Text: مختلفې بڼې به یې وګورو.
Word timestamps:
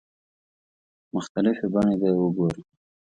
مختلفې 1.15 1.67
بڼې 1.73 1.95
به 2.01 2.07
یې 2.11 2.17
وګورو. 2.21 2.61